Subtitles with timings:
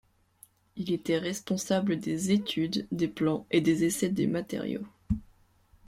[0.77, 4.87] Il y était responsable des études, des plans et des essais des matériaux.